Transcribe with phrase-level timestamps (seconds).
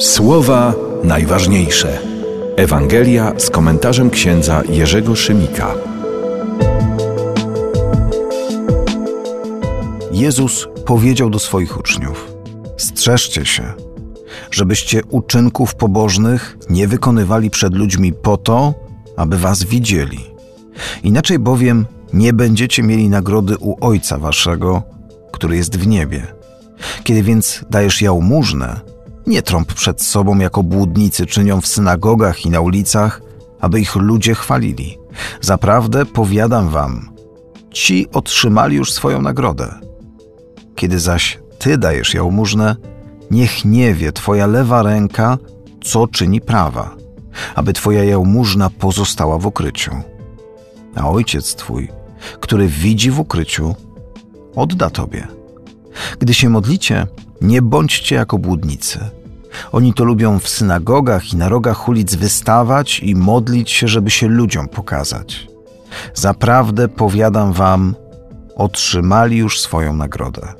[0.00, 0.74] Słowa
[1.04, 1.98] najważniejsze.
[2.56, 5.74] Ewangelia z komentarzem księdza Jerzego Szymika.
[10.12, 12.32] Jezus powiedział do swoich uczniów:
[12.76, 13.62] Strzeżcie się,
[14.50, 18.74] żebyście uczynków pobożnych nie wykonywali przed ludźmi po to,
[19.16, 20.20] aby was widzieli.
[21.02, 24.82] Inaczej bowiem nie będziecie mieli nagrody u Ojca Waszego,
[25.32, 26.26] który jest w niebie.
[27.04, 28.80] Kiedy więc dajesz jałmużnę,
[29.26, 33.22] nie trąb przed sobą jako błudnicy czynią w synagogach i na ulicach,
[33.60, 34.98] aby ich ludzie chwalili.
[35.40, 37.10] Zaprawdę powiadam wam,
[37.70, 39.74] ci otrzymali już swoją nagrodę.
[40.74, 42.76] Kiedy zaś ty dajesz jałmużnę,
[43.30, 45.38] niech nie wie twoja lewa ręka,
[45.84, 46.96] co czyni prawa,
[47.54, 49.90] aby twoja jałmużna pozostała w ukryciu.
[50.94, 51.88] A ojciec twój,
[52.40, 53.74] który widzi w ukryciu,
[54.56, 55.28] odda tobie.
[56.18, 57.06] Gdy się modlicie,
[57.40, 58.98] nie bądźcie jako błudnicy.
[59.72, 64.28] Oni to lubią w synagogach i na rogach ulic wystawać i modlić się, żeby się
[64.28, 65.46] ludziom pokazać.
[66.14, 67.94] Zaprawdę powiadam wam,
[68.54, 70.54] otrzymali już swoją nagrodę.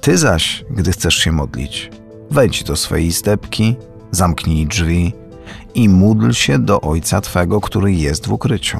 [0.00, 1.90] Ty zaś, gdy chcesz się modlić,
[2.30, 3.76] wejdź do swojej stepki,
[4.10, 5.12] zamknij drzwi
[5.74, 8.78] i módl się do Ojca Twego, który jest w ukryciu.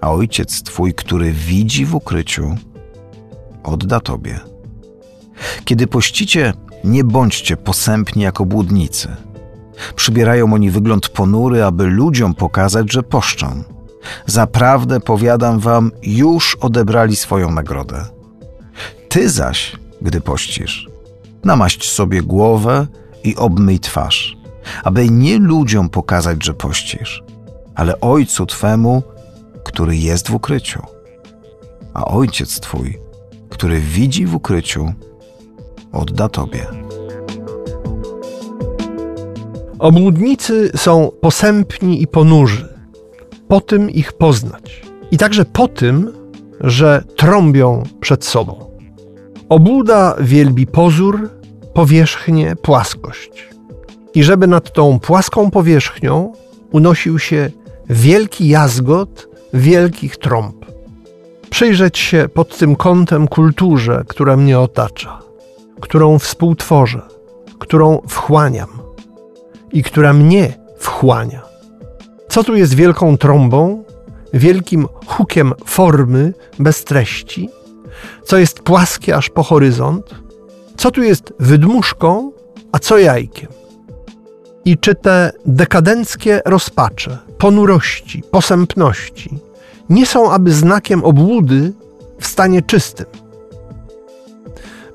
[0.00, 2.54] A Ojciec Twój, który widzi w ukryciu,
[3.62, 4.40] odda Tobie.
[5.64, 6.52] Kiedy pościcie,
[6.84, 9.16] nie bądźcie posępni jako błudnicy.
[9.96, 13.62] Przybierają oni wygląd ponury, aby ludziom pokazać, że poszczą.
[14.26, 18.04] Zaprawdę powiadam wam, już odebrali swoją nagrodę.
[19.08, 20.88] Ty zaś, gdy pościsz,
[21.44, 22.86] namaść sobie głowę
[23.24, 24.36] i obmyj twarz,
[24.84, 27.22] aby nie ludziom pokazać, że pościsz,
[27.74, 29.02] ale Ojcu Twemu,
[29.64, 30.82] który jest w ukryciu.
[31.94, 32.98] A Ojciec Twój,
[33.48, 34.94] który widzi w ukryciu,
[35.92, 36.66] odda Tobie.
[39.78, 42.68] Obłudnicy są posępni i ponurzy.
[43.48, 44.82] Po tym ich poznać.
[45.10, 46.12] I także po tym,
[46.60, 48.70] że trąbią przed sobą.
[49.48, 51.30] Obłuda wielbi pozór,
[51.74, 53.48] powierzchnię, płaskość.
[54.14, 56.32] I żeby nad tą płaską powierzchnią
[56.72, 57.50] unosił się
[57.90, 60.66] wielki jazgot wielkich trąb.
[61.50, 65.18] Przyjrzeć się pod tym kątem kulturze, która mnie otacza,
[65.82, 67.02] którą współtworzę,
[67.58, 68.68] którą wchłaniam
[69.72, 71.42] i która mnie wchłania.
[72.28, 73.84] Co tu jest wielką trąbą,
[74.34, 77.50] wielkim hukiem formy bez treści?
[78.24, 80.14] Co jest płaskie aż po horyzont?
[80.76, 82.32] Co tu jest wydmuszką,
[82.72, 83.48] a co jajkiem?
[84.64, 89.38] I czy te dekadenckie rozpacze, ponurości, posępności
[89.90, 91.72] nie są aby znakiem obłudy
[92.20, 93.06] w stanie czystym?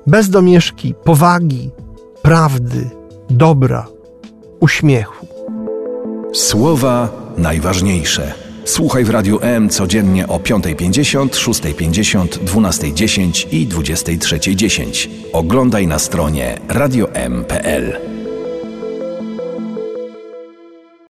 [0.08, 1.70] Bez domieszki powagi,
[2.22, 2.90] prawdy,
[3.30, 3.86] dobra,
[4.60, 5.26] uśmiechu.
[6.34, 7.08] Słowa
[7.38, 8.34] najważniejsze.
[8.64, 15.08] Słuchaj w Radiu M codziennie o 5.50, 6.50, 12.10 i 23.10.
[15.32, 18.17] Oglądaj na stronie radiom.pl.